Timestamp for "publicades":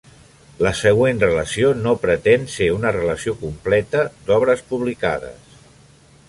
4.73-5.55